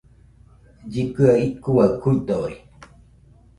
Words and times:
Llɨkɨaɨ 0.91 1.37
icuaɨ 1.47 1.87
kuidori 2.01 2.57